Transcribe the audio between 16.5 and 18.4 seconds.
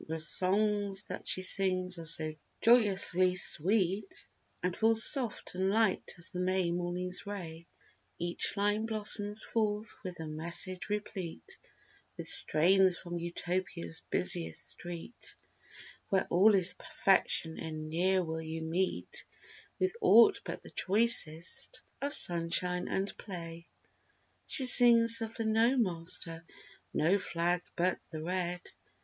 is perfection, and ne'er